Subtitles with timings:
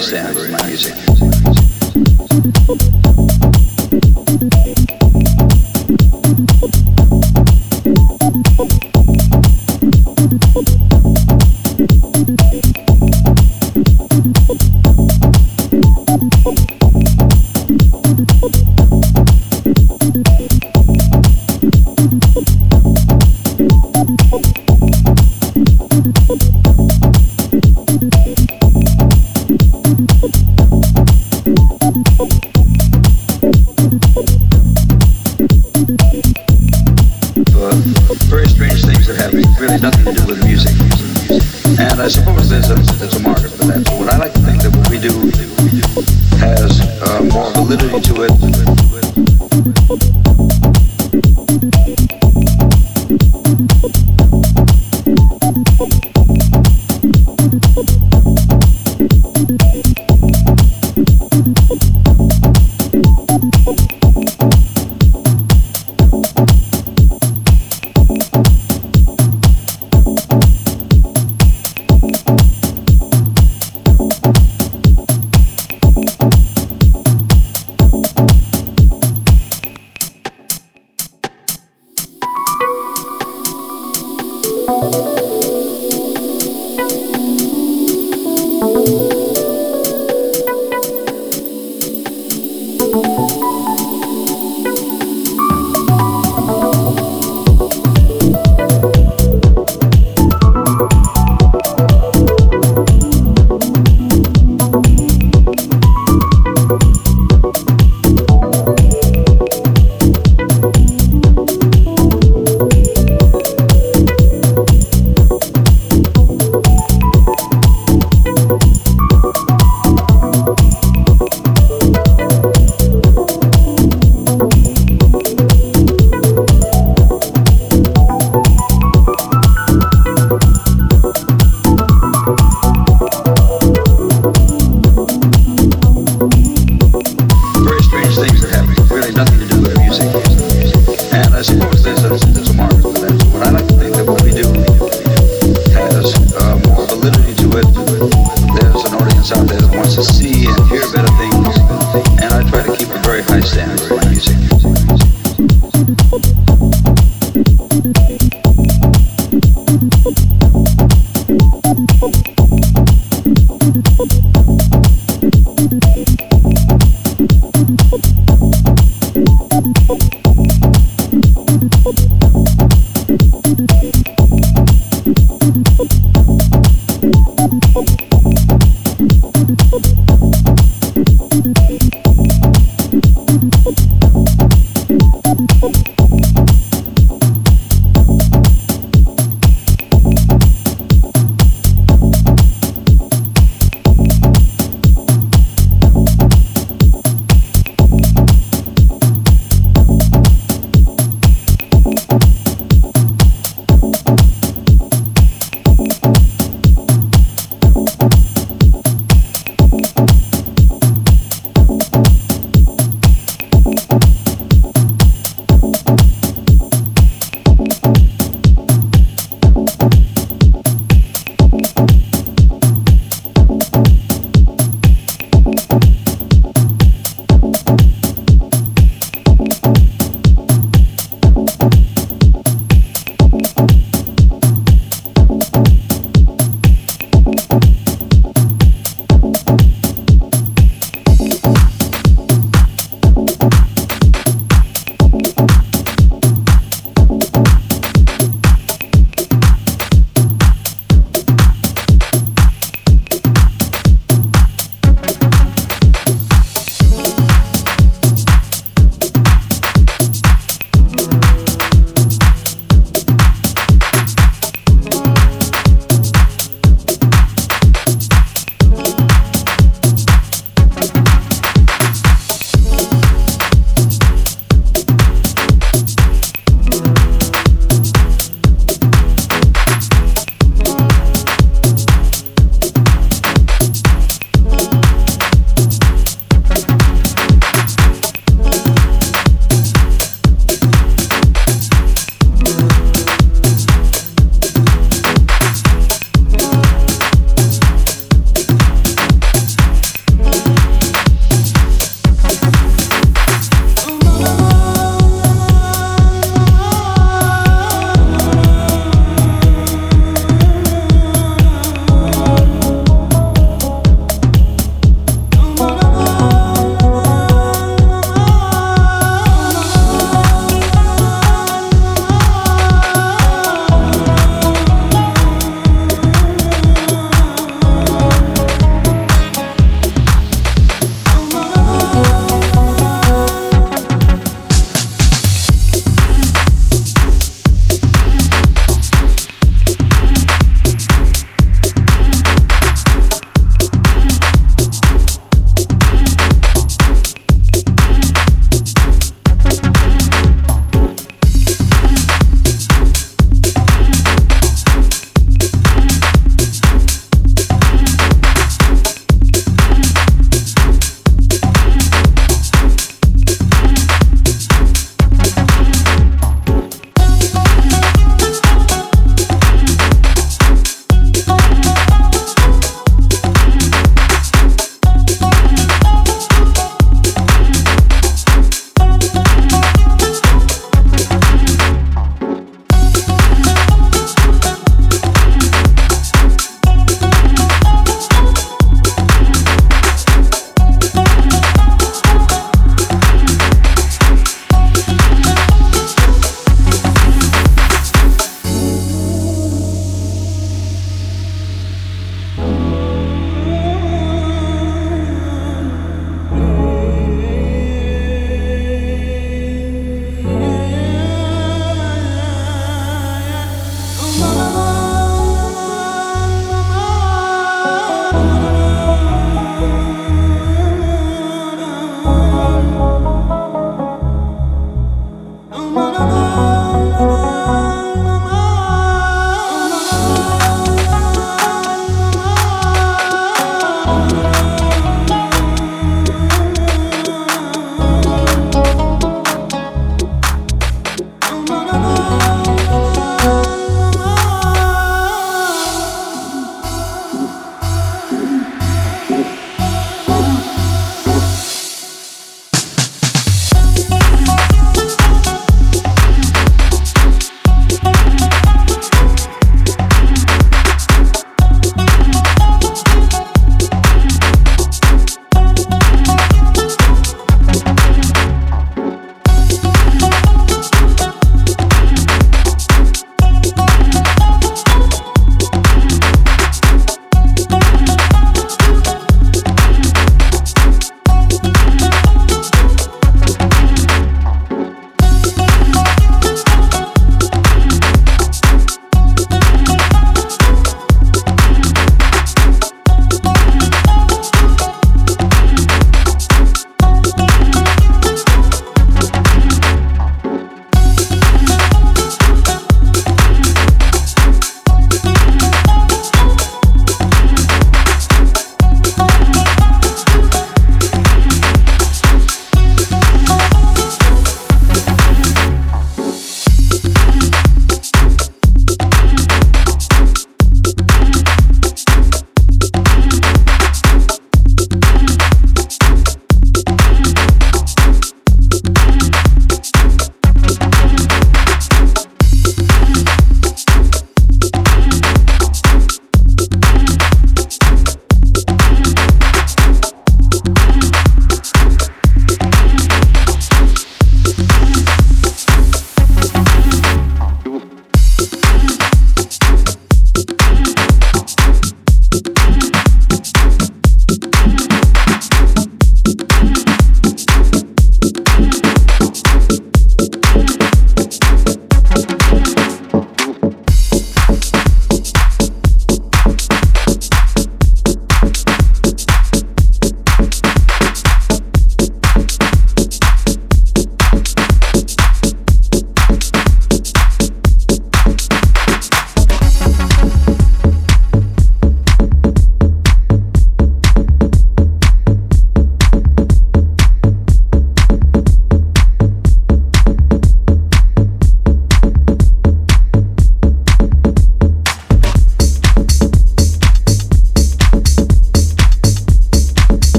[0.00, 1.09] standard my music.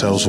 [0.00, 0.28] They ask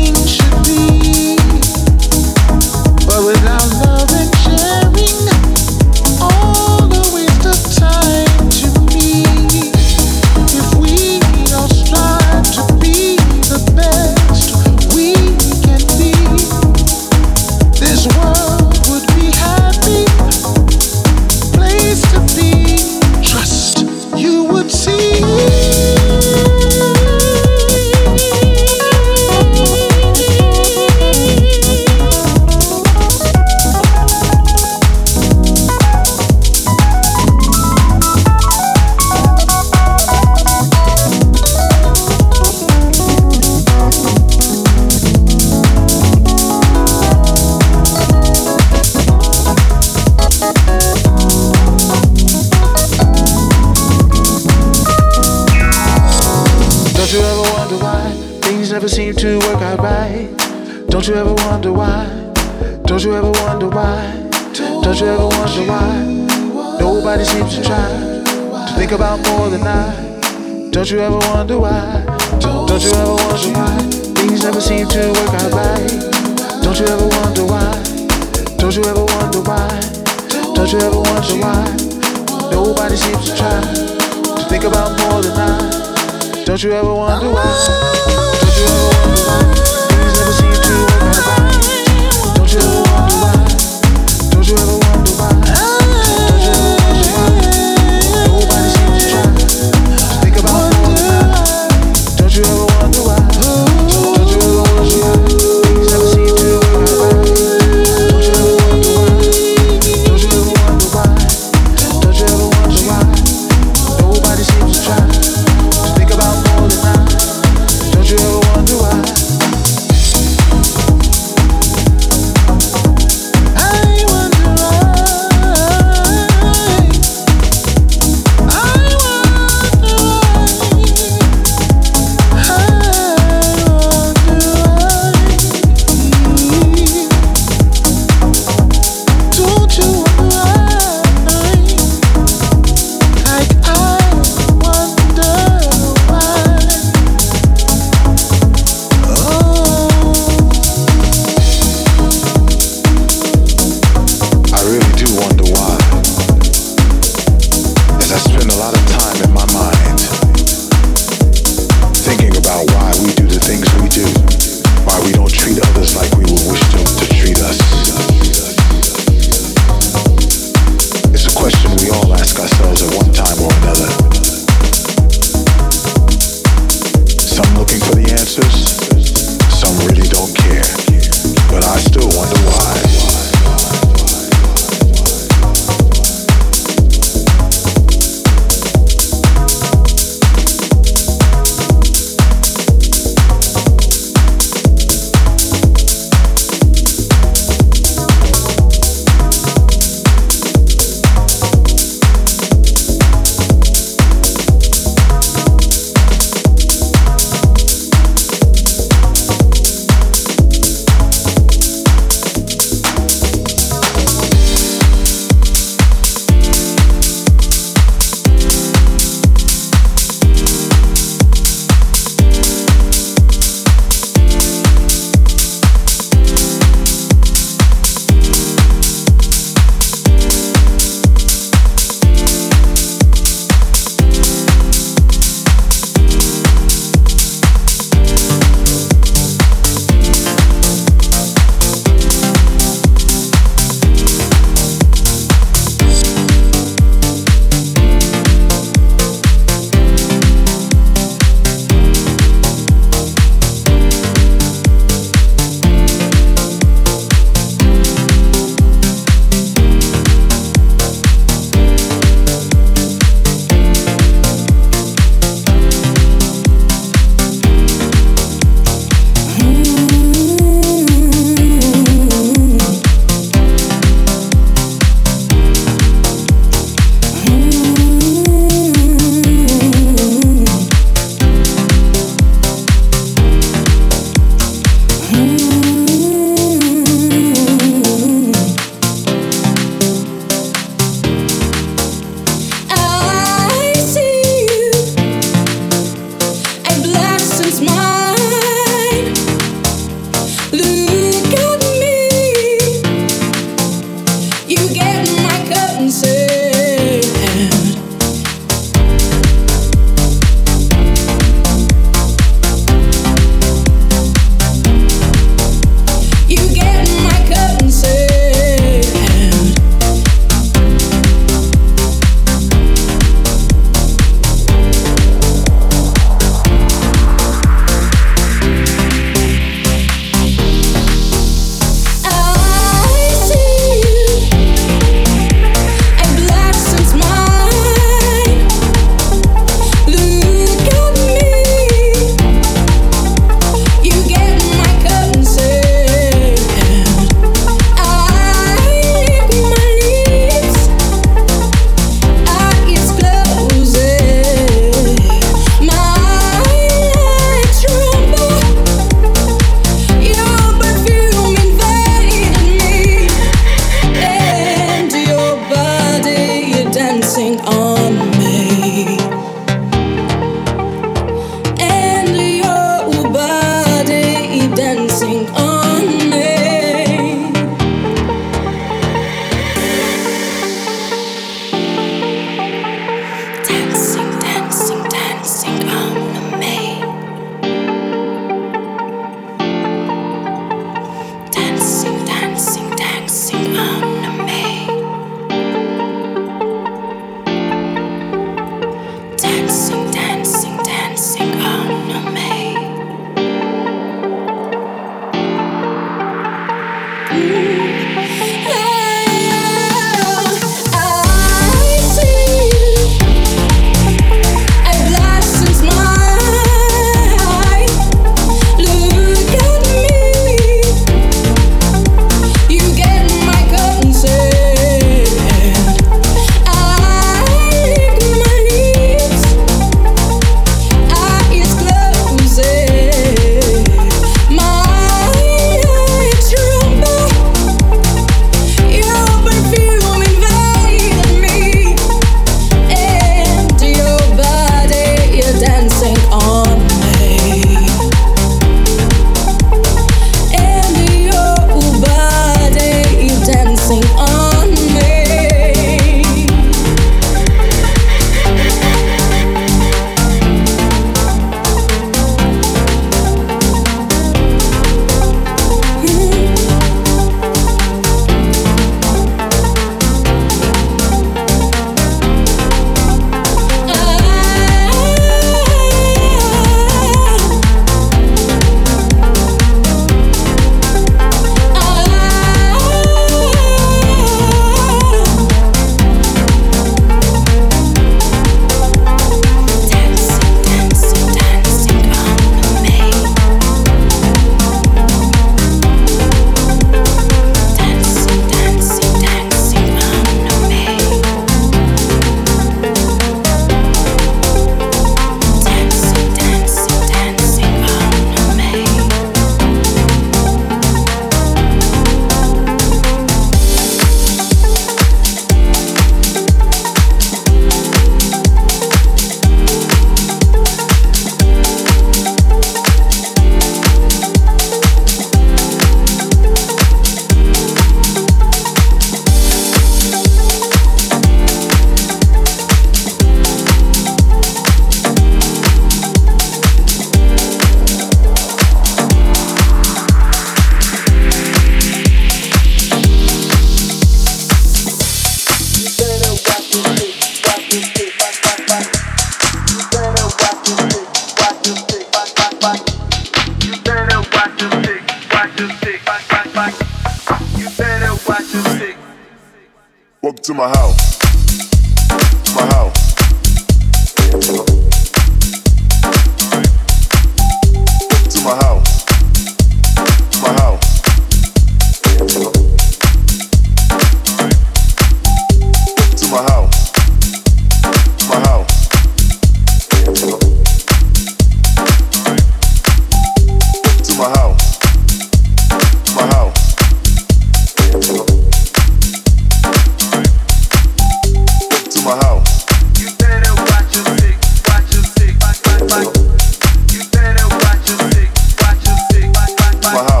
[599.73, 600.00] My house.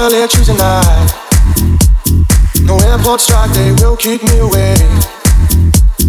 [0.00, 1.10] On a flight early Tuesday night.
[2.62, 4.74] No airport strike, they will keep me away.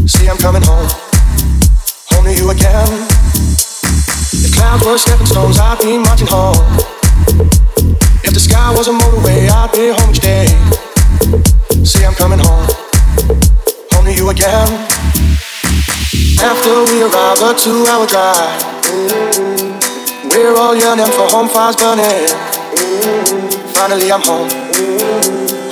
[0.07, 0.87] See, I'm coming home,
[2.11, 2.87] home to you again.
[4.33, 6.55] If clouds were stepping stones, I'd be marching home.
[8.23, 10.47] If the sky was a motorway, I'd be home each day.
[11.83, 12.67] See, I'm coming home,
[13.91, 14.87] home to you again.
[16.41, 18.61] After we arrive, a two-hour drive.
[20.31, 23.40] We're all yearning for home fires burning.
[23.81, 24.47] Finally, I'm home,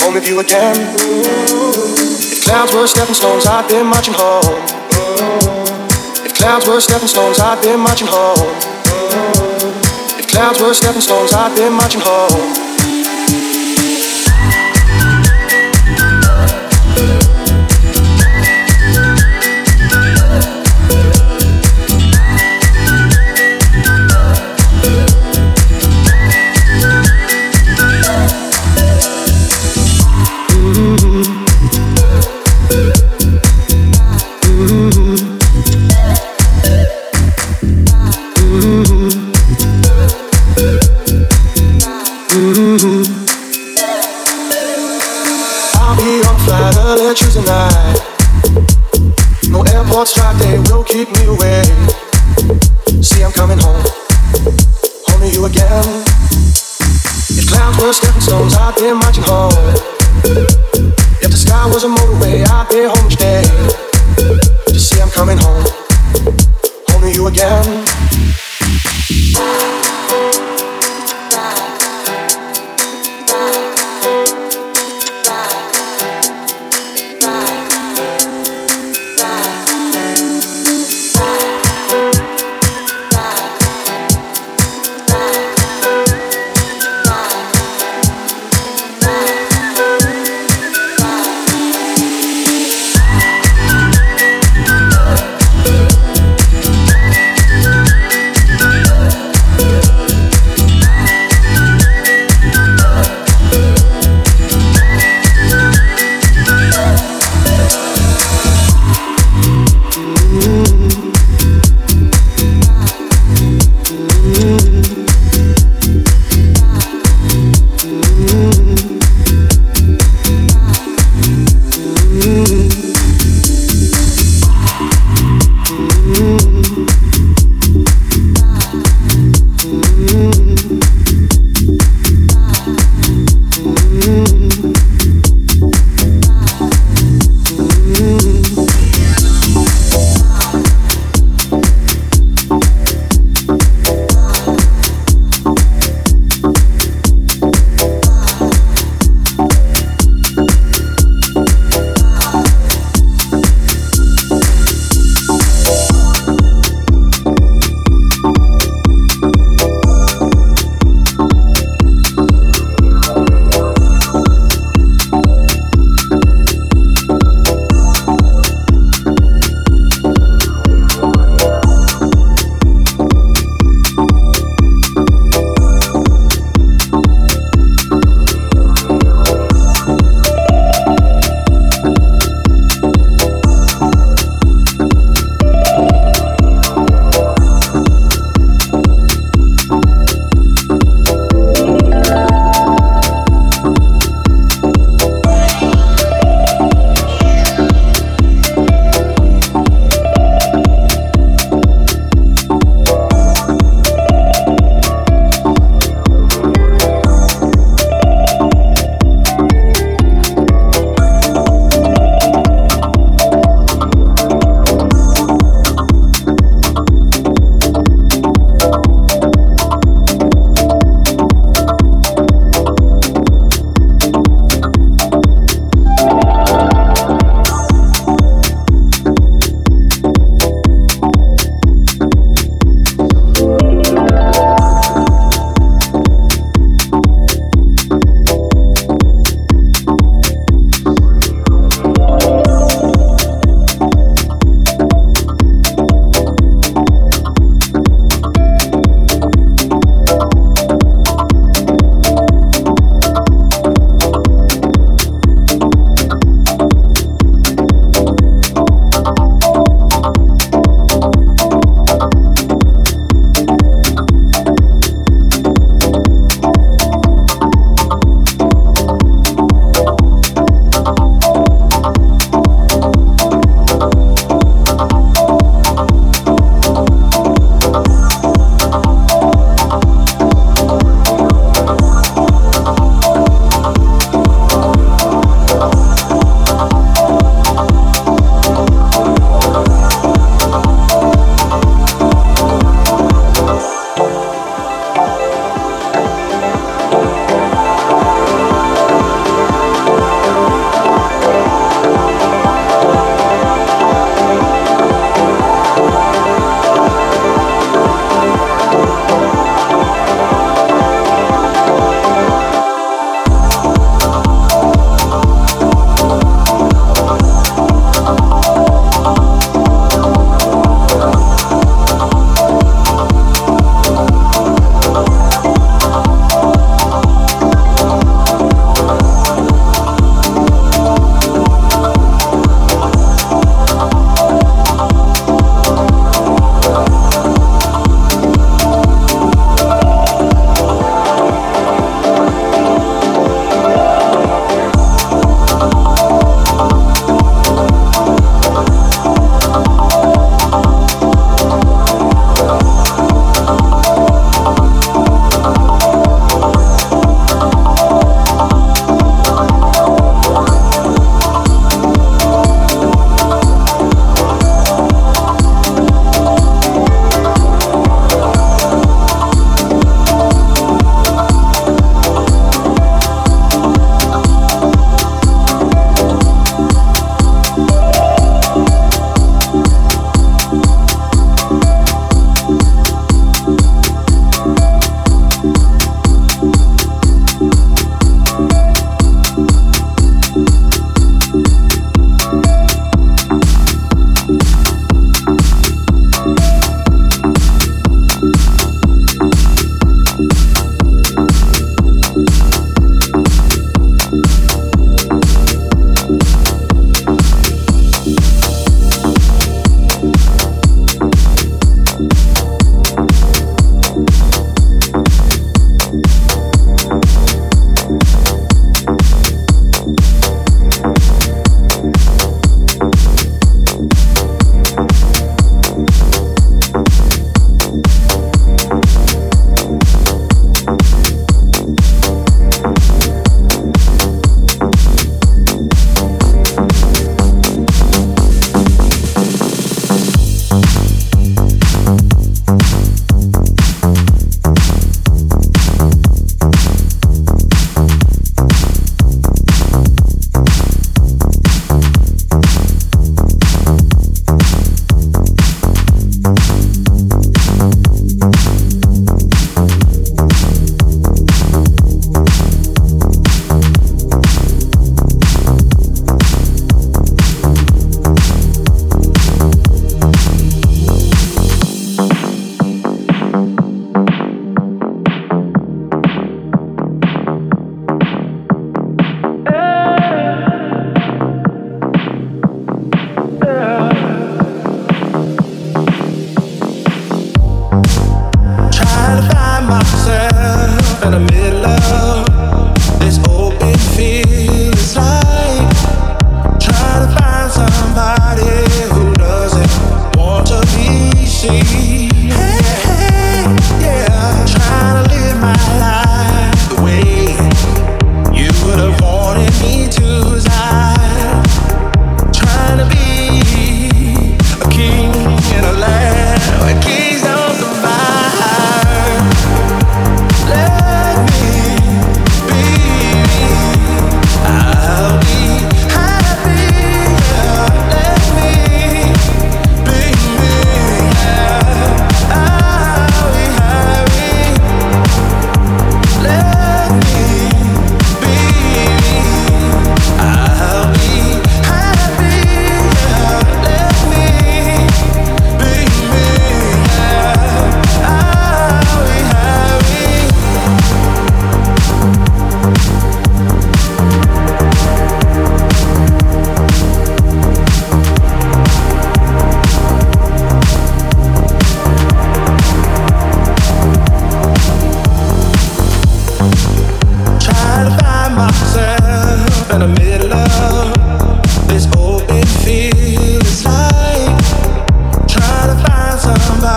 [0.01, 0.75] home with you again.
[0.97, 4.65] If clouds were stepping stones, I'd been marching home.
[6.25, 8.49] If clouds were stepping stones, I'd been marching home.
[10.17, 12.68] If clouds were stepping stones, I'd been marching home.
[49.49, 51.63] No airport strike, they will keep me away.
[53.01, 53.83] See, I'm coming home,
[55.19, 55.85] to you again.
[57.29, 59.53] If clouds were stepping stones, I'd be marching home.
[61.21, 63.43] If the sky was a motorway, I'd be home each day.
[64.73, 65.65] Just see, I'm coming home,
[67.13, 67.85] you again.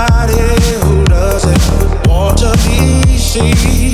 [0.06, 0.34] somebody
[0.84, 3.91] who doesn't want to be seen.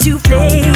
[0.00, 0.69] to play.